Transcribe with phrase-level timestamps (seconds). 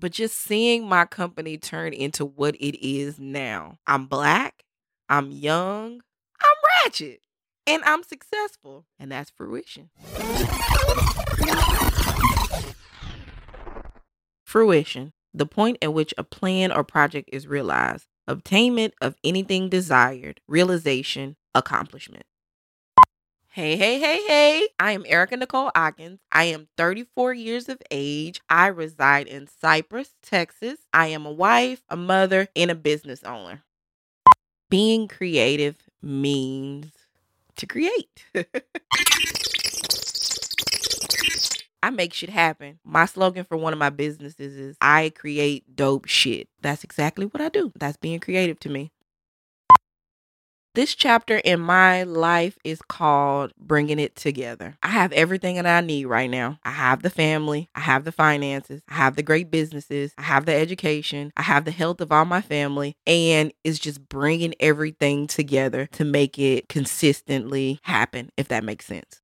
[0.00, 3.78] but just seeing my company turn into what it is now.
[3.86, 4.64] I'm black,
[5.08, 6.00] I'm young,
[6.40, 7.20] I'm ratchet,
[7.66, 8.86] and I'm successful.
[8.98, 9.90] And that's fruition.
[14.44, 20.40] Fruition, the point at which a plan or project is realized, obtainment of anything desired,
[20.48, 22.24] realization, accomplishment.
[23.52, 24.68] Hey, hey, hey, hey.
[24.78, 26.20] I am Erica Nicole Otkins.
[26.30, 28.40] I am 34 years of age.
[28.48, 30.78] I reside in Cypress, Texas.
[30.94, 33.64] I am a wife, a mother, and a business owner.
[34.68, 36.92] Being creative means
[37.56, 38.24] to create.
[41.82, 42.78] I make shit happen.
[42.84, 46.48] My slogan for one of my businesses is I create dope shit.
[46.62, 47.72] That's exactly what I do.
[47.76, 48.92] That's being creative to me.
[50.72, 54.76] This chapter in my life is called Bringing It Together.
[54.84, 56.60] I have everything that I need right now.
[56.64, 60.46] I have the family, I have the finances, I have the great businesses, I have
[60.46, 65.26] the education, I have the health of all my family, and it's just bringing everything
[65.26, 69.19] together to make it consistently happen, if that makes sense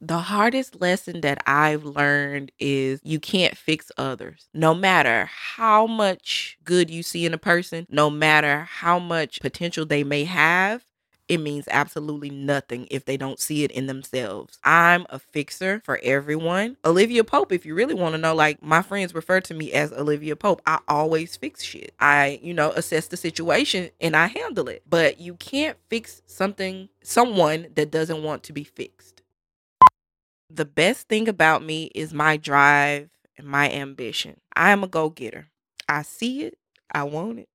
[0.00, 4.48] the hardest lesson that I've learned is you can't fix others.
[4.54, 9.84] No matter how much good you see in a person, no matter how much potential
[9.84, 10.84] they may have,
[11.28, 14.58] it means absolutely nothing if they don't see it in themselves.
[14.64, 16.76] I'm a fixer for everyone.
[16.84, 19.92] Olivia Pope, if you really want to know, like my friends refer to me as
[19.92, 20.60] Olivia Pope.
[20.66, 21.94] I always fix shit.
[22.00, 24.82] I, you know, assess the situation and I handle it.
[24.88, 29.19] But you can't fix something, someone that doesn't want to be fixed
[30.50, 34.40] the best thing about me is my drive and my ambition.
[34.54, 35.48] I am a go getter.
[35.88, 36.58] I see it,
[36.92, 37.48] I want it,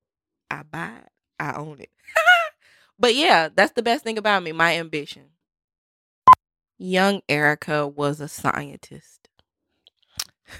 [0.50, 1.90] I buy it, I own it.
[2.98, 5.24] but yeah, that's the best thing about me my ambition.
[6.78, 9.28] Young Erica was a scientist.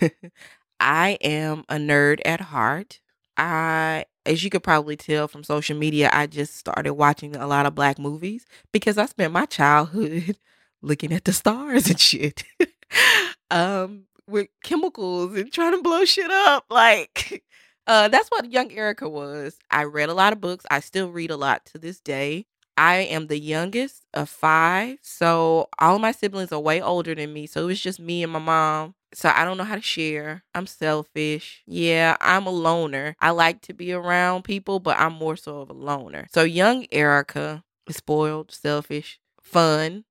[0.81, 3.01] I am a nerd at heart.
[3.37, 7.67] I, as you could probably tell from social media, I just started watching a lot
[7.67, 10.39] of black movies because I spent my childhood
[10.86, 12.45] looking at the stars and shit.
[13.51, 16.64] um, with chemicals and trying to blow shit up.
[16.70, 17.45] Like,
[17.86, 19.58] uh, that's what young Erica was.
[19.70, 20.64] I read a lot of books.
[20.70, 22.46] I still read a lot to this day.
[22.79, 27.46] I am the youngest of five, so all my siblings are way older than me.
[27.46, 28.95] So it was just me and my mom.
[29.14, 30.45] So I don't know how to share.
[30.55, 31.63] I'm selfish.
[31.67, 33.17] Yeah, I'm a loner.
[33.19, 36.27] I like to be around people, but I'm more so of a loner.
[36.35, 40.05] So young Erica is spoiled, selfish, fun,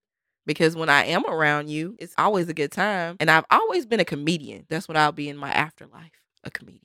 [0.46, 3.18] because when I am around you, it's always a good time.
[3.20, 4.66] And I've always been a comedian.
[4.70, 6.12] That's what I'll be in my afterlife
[6.44, 6.82] a comedian.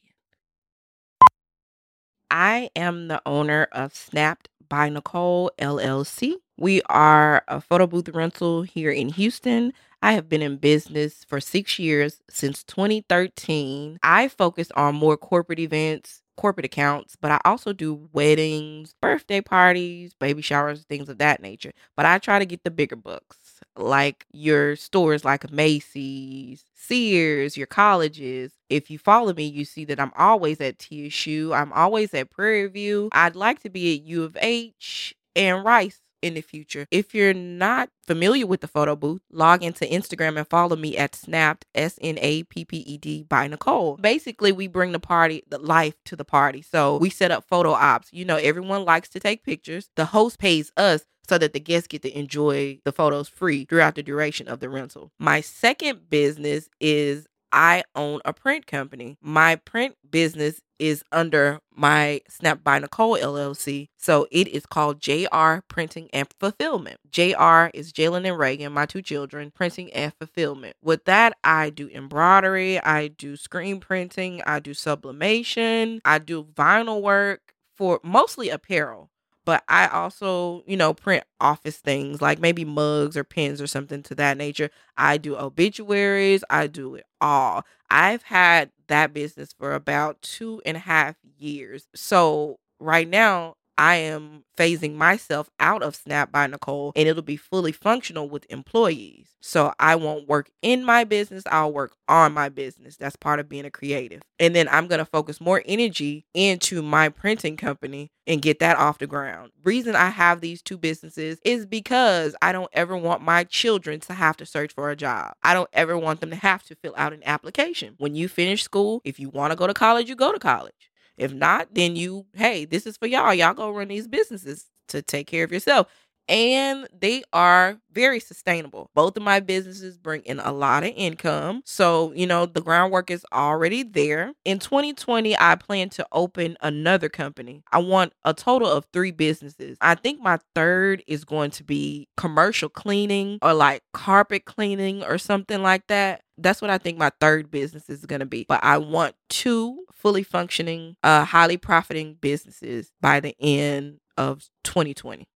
[2.31, 6.34] I am the owner of Snapped by Nicole LLC.
[6.56, 9.72] We are a photo booth rental here in Houston.
[10.03, 13.99] I have been in business for six years since 2013.
[14.03, 20.15] I focus on more corporate events, corporate accounts, but I also do weddings, birthday parties,
[20.15, 21.73] baby showers, things of that nature.
[21.97, 27.67] But I try to get the bigger books, like your stores like Macy's, Sears, your
[27.67, 28.53] colleges.
[28.71, 31.53] If you follow me, you see that I'm always at TSU.
[31.53, 33.11] I'm always at Prairie View.
[33.12, 36.86] I'd like to be at U of H and Rice in the future.
[36.91, 41.14] If you're not familiar with the photo booth, log into Instagram and follow me at
[41.14, 43.97] Snapped S N A P P E D by Nicole.
[43.97, 46.62] Basically, we bring the party, the life to the party.
[46.62, 48.08] So we set up photo ops.
[48.12, 49.91] You know, everyone likes to take pictures.
[49.97, 53.94] The host pays us so that the guests get to enjoy the photos free throughout
[53.94, 55.12] the duration of the rental.
[55.19, 59.16] My second business is I own a print company.
[59.20, 63.89] My print business is under my Snap by Nicole LLC.
[63.97, 66.99] So it is called JR Printing and Fulfillment.
[67.11, 70.77] JR is Jalen and Reagan, my two children, printing and fulfillment.
[70.83, 77.03] With that, I do embroidery, I do screen printing, I do sublimation, I do vinyl
[77.03, 79.11] work for mostly apparel
[79.45, 84.03] but I also, you know, print office things like maybe mugs or pens or something
[84.05, 84.71] to that nature.
[84.97, 87.65] I do obituaries, I do it all.
[87.91, 91.88] I've had that business for about two and a half years.
[91.97, 97.38] So right now, I am phasing myself out of Snap by Nicole and it'll be
[97.38, 99.29] fully functional with employees.
[99.41, 102.99] So I won't work in my business, I'll work on my business.
[102.99, 104.21] That's part of being a creative.
[104.38, 108.77] And then I'm going to focus more energy into my printing company and get that
[108.77, 109.50] off the ground.
[109.65, 114.12] Reason I have these two businesses is because I don't ever want my children to
[114.12, 115.33] have to search for a job.
[115.43, 117.94] I don't ever want them to have to fill out an application.
[117.97, 120.89] When you finish school, if you want to go to college, you go to college.
[121.20, 123.34] If not, then you, hey, this is for y'all.
[123.34, 125.88] Y'all go run these businesses to take care of yourself.
[126.28, 128.88] and they are very sustainable.
[128.94, 131.62] Both of my businesses bring in a lot of income.
[131.64, 134.32] So, you know, the groundwork is already there.
[134.44, 137.64] In 2020, I plan to open another company.
[137.73, 139.76] I want a total of three businesses.
[139.81, 145.19] I think my third is going to be commercial cleaning or like carpet cleaning or
[145.19, 146.23] something like that.
[146.38, 148.46] That's what I think my third business is going to be.
[148.49, 155.26] But I want two fully functioning, uh, highly profiting businesses by the end of 2020.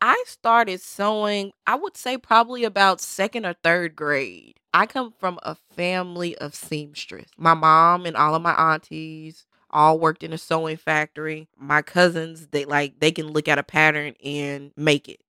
[0.00, 4.60] I started sewing, I would say probably about second or third grade.
[4.72, 7.32] I come from a family of seamstresses.
[7.36, 11.48] My mom and all of my aunties all worked in a sewing factory.
[11.58, 15.20] My cousins, they like they can look at a pattern and make it.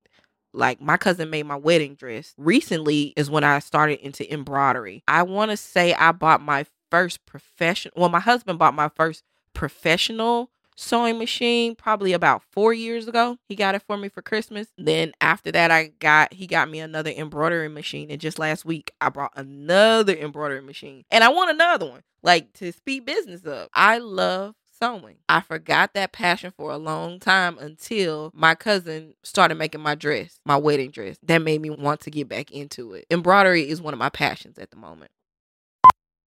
[0.53, 2.33] Like my cousin made my wedding dress.
[2.37, 5.03] Recently is when I started into embroidery.
[5.07, 9.23] I want to say I bought my first professional well my husband bought my first
[9.53, 10.49] professional
[10.79, 13.37] sewing machine probably about four years ago.
[13.47, 14.67] He got it for me for Christmas.
[14.77, 18.91] Then after that, I got he got me another embroidery machine, and just last week
[19.01, 23.69] I brought another embroidery machine, and I want another one, like to speed business up.
[23.73, 25.17] I love sewing.
[25.27, 30.39] I forgot that passion for a long time until my cousin started making my dress,
[30.45, 31.17] my wedding dress.
[31.23, 33.05] That made me want to get back into it.
[33.11, 35.11] Embroidery is one of my passions at the moment.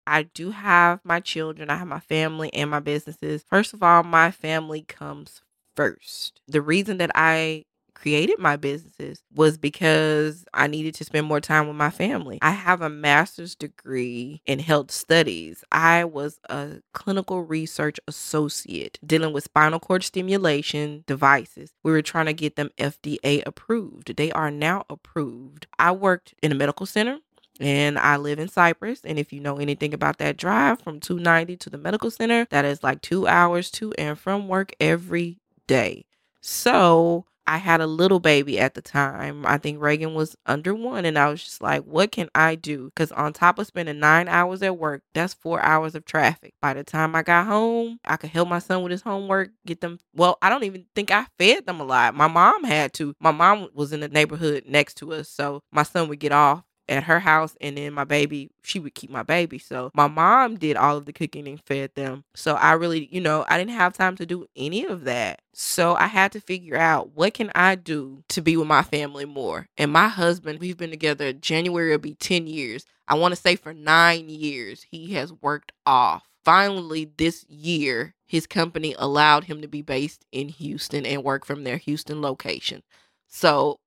[0.09, 3.44] I do have my children, I have my family and my businesses.
[3.47, 5.41] First of all, my family comes
[5.75, 6.41] first.
[6.47, 7.65] The reason that I
[8.00, 12.39] created my businesses was because I needed to spend more time with my family.
[12.41, 15.63] I have a master's degree in health studies.
[15.71, 21.73] I was a clinical research associate dealing with spinal cord stimulation devices.
[21.83, 24.15] We were trying to get them FDA approved.
[24.15, 25.67] They are now approved.
[25.77, 27.19] I worked in a medical center
[27.59, 29.01] and I live in Cypress.
[29.03, 32.65] And if you know anything about that drive from 290 to the medical center, that
[32.65, 36.06] is like two hours to and from work every day.
[36.41, 39.44] So I had a little baby at the time.
[39.44, 41.03] I think Reagan was under one.
[41.03, 42.85] And I was just like, what can I do?
[42.85, 46.53] Because on top of spending nine hours at work, that's four hours of traffic.
[46.62, 49.81] By the time I got home, I could help my son with his homework, get
[49.81, 49.97] them.
[50.13, 52.13] Well, I don't even think I fed them a lot.
[52.13, 53.15] My mom had to.
[53.19, 55.27] My mom was in the neighborhood next to us.
[55.27, 58.95] So my son would get off at her house and then my baby she would
[58.95, 59.59] keep my baby.
[59.59, 62.24] So my mom did all of the cooking and fed them.
[62.36, 65.41] So i really you know i didn't have time to do any of that.
[65.53, 69.25] So i had to figure out what can i do to be with my family
[69.25, 69.68] more.
[69.77, 72.86] And my husband we've been together january will be 10 years.
[73.07, 76.27] I want to say for nine years he has worked off.
[76.44, 81.63] Finally this year his company allowed him to be based in houston and work from
[81.63, 82.81] their houston location.
[83.27, 83.80] So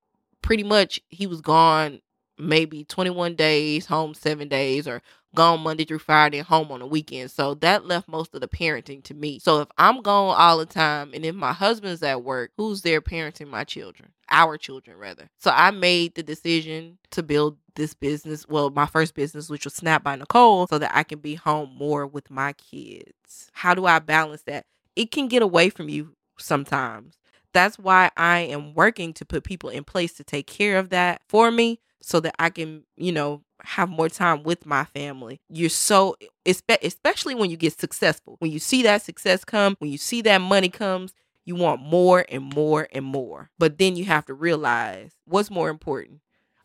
[0.43, 2.01] pretty much he was gone
[2.43, 5.03] maybe 21 days, home seven days, or
[5.35, 7.31] gone Monday through Friday home on the weekend.
[7.31, 9.39] So that left most of the parenting to me.
[9.39, 13.01] So if I'm gone all the time and if my husband's at work, who's there
[13.01, 14.11] parenting my children?
[14.31, 15.29] Our children, rather.
[15.39, 18.47] So I made the decision to build this business.
[18.49, 21.75] Well, my first business, which was Snap by Nicole, so that I can be home
[21.77, 23.51] more with my kids.
[23.53, 24.67] How do I balance that?
[24.97, 27.17] It can get away from you sometimes.
[27.55, 31.21] That's why I am working to put people in place to take care of that
[31.29, 35.41] for me so that I can, you know, have more time with my family.
[35.49, 38.37] You're so especially when you get successful.
[38.41, 41.15] When you see that success come, when you see that money comes,
[41.45, 43.51] you want more and more and more.
[43.59, 46.21] But then you have to realize what's more important.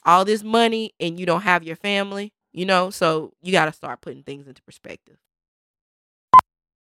[0.05, 2.89] All this money and you don't have your family, you know?
[2.89, 5.17] So you got to start putting things into perspective.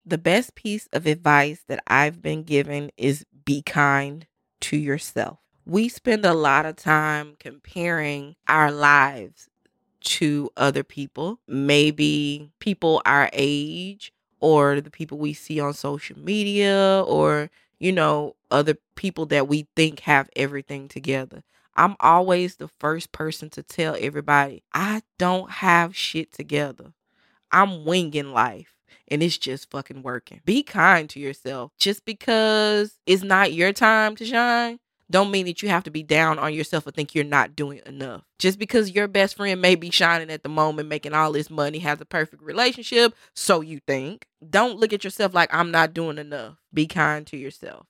[0.06, 4.25] The best piece of advice that I've been given is be kind
[4.62, 9.50] to yourself we spend a lot of time comparing our lives
[10.00, 17.03] to other people, maybe people our age or the people we see on social media
[17.05, 21.43] or, you know, other people that we think have everything together.
[21.75, 26.93] I'm always the first person to tell everybody, I don't have shit together.
[27.51, 28.74] I'm winging life
[29.09, 30.39] and it's just fucking working.
[30.45, 31.71] Be kind to yourself.
[31.77, 34.79] Just because it's not your time to shine
[35.10, 37.82] don't mean that you have to be down on yourself or think you're not doing
[37.86, 38.24] enough.
[38.40, 41.80] Just because your best friend may be shining at the moment, making all this money,
[41.80, 44.28] has a perfect relationship, so you think.
[44.48, 46.58] Don't look at yourself like I'm not doing enough.
[46.74, 47.88] Be kind to yourself.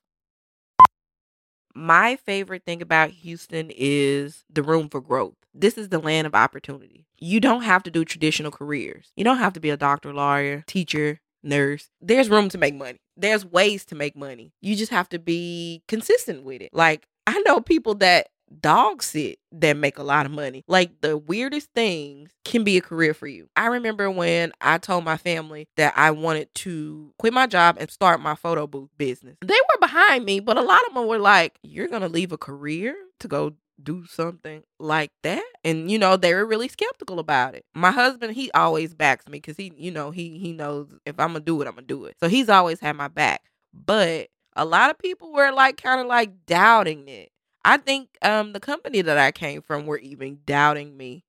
[1.74, 5.36] My favorite thing about Houston is the room for growth.
[5.54, 7.06] This is the land of opportunity.
[7.20, 9.12] You don't have to do traditional careers.
[9.16, 11.90] You don't have to be a doctor, lawyer, teacher, nurse.
[12.02, 13.00] There's room to make money.
[13.16, 14.52] There's ways to make money.
[14.62, 16.70] You just have to be consistent with it.
[16.74, 18.28] Like, I know people that
[18.62, 20.64] dog sit that make a lot of money.
[20.68, 23.50] Like the weirdest things can be a career for you.
[23.56, 27.90] I remember when I told my family that I wanted to quit my job and
[27.92, 29.38] start my photo booth business.
[29.46, 32.32] They were behind me, but a lot of them were like, You're going to leave
[32.32, 37.20] a career to go do something like that and you know they were really skeptical
[37.20, 37.64] about it.
[37.76, 41.30] My husband he always backs me because he you know he he knows if i'm
[41.30, 42.16] gonna do it i'm gonna do it.
[42.20, 43.42] So he's always had my back.
[43.74, 47.30] But a lot of people were like kind of like doubting it.
[47.64, 51.24] I think um the company that i came from were even doubting me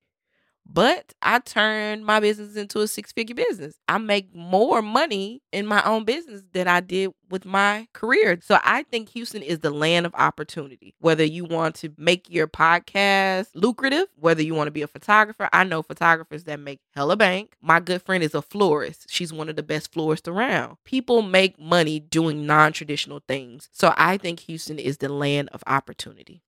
[0.68, 3.76] but I turned my business into a six figure business.
[3.88, 8.38] I make more money in my own business than I did with my career.
[8.42, 10.94] So I think Houston is the land of opportunity.
[11.00, 15.48] Whether you want to make your podcast lucrative, whether you want to be a photographer,
[15.52, 17.54] I know photographers that make hella bank.
[17.62, 19.06] My good friend is a florist.
[19.08, 20.76] She's one of the best florists around.
[20.84, 23.70] People make money doing non traditional things.
[23.72, 26.42] So I think Houston is the land of opportunity.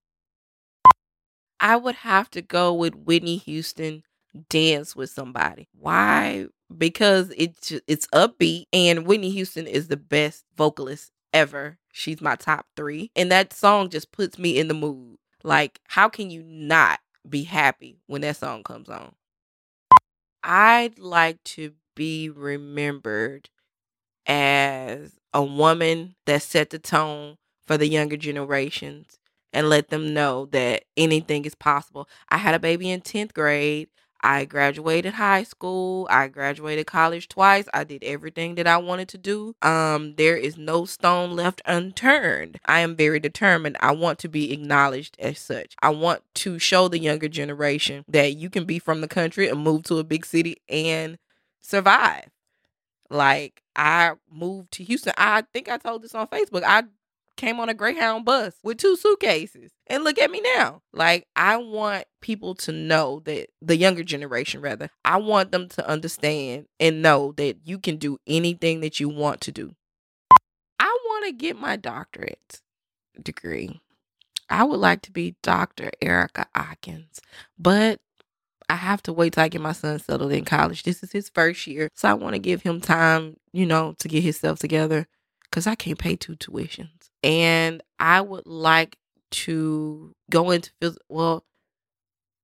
[1.62, 4.02] I would have to go with Whitney Houston
[4.48, 5.68] dance with somebody.
[5.78, 6.46] Why?
[6.76, 11.78] Because it's it's upbeat and Whitney Houston is the best vocalist ever.
[11.92, 15.18] She's my top 3 and that song just puts me in the mood.
[15.42, 19.14] Like how can you not be happy when that song comes on?
[20.42, 23.50] I'd like to be remembered
[24.26, 29.18] as a woman that set the tone for the younger generations
[29.52, 32.08] and let them know that anything is possible.
[32.28, 33.88] I had a baby in 10th grade.
[34.22, 36.06] I graduated high school.
[36.10, 37.66] I graduated college twice.
[37.72, 39.54] I did everything that I wanted to do.
[39.62, 42.58] Um, there is no stone left unturned.
[42.66, 43.76] I am very determined.
[43.80, 45.74] I want to be acknowledged as such.
[45.82, 49.60] I want to show the younger generation that you can be from the country and
[49.60, 51.18] move to a big city and
[51.60, 52.28] survive.
[53.08, 55.14] Like I moved to Houston.
[55.16, 56.62] I think I told this on Facebook.
[56.64, 56.84] I
[57.40, 59.72] came on a Greyhound bus with two suitcases.
[59.86, 60.82] And look at me now.
[60.92, 65.88] Like, I want people to know that the younger generation, rather, I want them to
[65.88, 69.74] understand and know that you can do anything that you want to do.
[70.78, 72.60] I want to get my doctorate
[73.20, 73.80] degree.
[74.50, 75.90] I would like to be Dr.
[76.02, 77.20] Erica Otkins,
[77.58, 78.00] but
[78.68, 80.82] I have to wait till I get my son settled in college.
[80.82, 81.88] This is his first year.
[81.94, 85.06] So I want to give him time, you know, to get himself together
[85.50, 88.96] because I can't pay two tuitions and I would like
[89.32, 91.44] to go into phys- well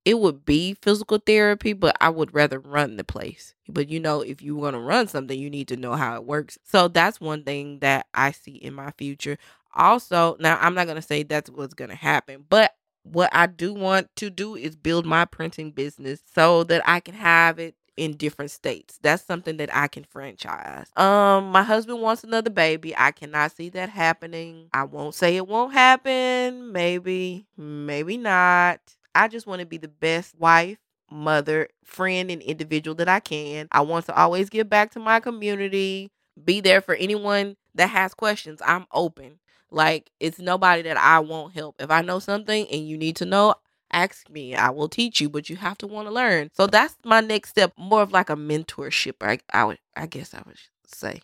[0.04, 3.54] it would be physical therapy, but I would rather run the place.
[3.68, 6.24] But you know, if you want to run something, you need to know how it
[6.24, 6.58] works.
[6.62, 9.36] So that's one thing that I see in my future.
[9.74, 12.72] Also, now I'm not going to say that's what's going to happen, but
[13.02, 17.14] what I do want to do is build my printing business so that I can
[17.14, 18.98] have it in different states.
[19.02, 20.86] That's something that I can franchise.
[20.96, 22.94] Um, my husband wants another baby.
[22.96, 24.68] I cannot see that happening.
[24.72, 26.72] I won't say it won't happen.
[26.72, 28.80] Maybe, maybe not.
[29.14, 30.78] I just want to be the best wife,
[31.10, 33.68] mother, friend, and individual that I can.
[33.72, 36.10] I want to always give back to my community,
[36.44, 38.60] be there for anyone that has questions.
[38.64, 39.38] I'm open.
[39.70, 41.76] Like, it's nobody that I won't help.
[41.80, 43.54] If I know something and you need to know,
[43.96, 46.94] ask me i will teach you but you have to want to learn so that's
[47.02, 50.56] my next step more of like a mentorship i, I would i guess i would
[50.86, 51.22] say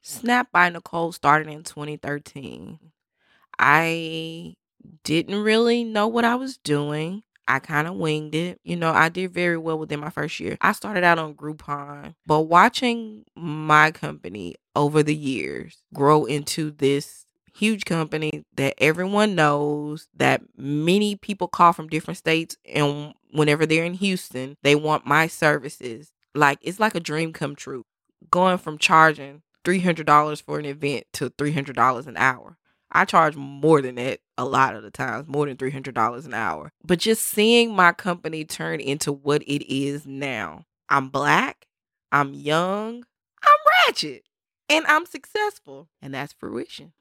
[0.00, 2.78] snap by nicole started in 2013
[3.58, 4.54] i
[5.02, 8.58] didn't really know what i was doing I kind of winged it.
[8.64, 10.56] You know, I did very well within my first year.
[10.60, 17.23] I started out on Groupon, but watching my company over the years grow into this
[17.54, 23.84] huge company that everyone knows that many people call from different states and whenever they're
[23.84, 26.12] in Houston, they want my services.
[26.34, 27.84] Like it's like a dream come true.
[28.30, 32.56] Going from charging $300 for an event to $300 an hour.
[32.90, 36.72] I charge more than that a lot of the times, more than $300 an hour.
[36.84, 40.64] But just seeing my company turn into what it is now.
[40.88, 41.66] I'm black,
[42.12, 43.04] I'm young,
[43.42, 44.24] I'm ratchet,
[44.68, 45.88] and I'm successful.
[46.00, 46.92] And that's fruition.